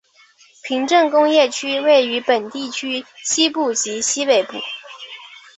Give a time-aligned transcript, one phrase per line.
[0.63, 4.53] 平镇工业区位于本地区西部及西北部。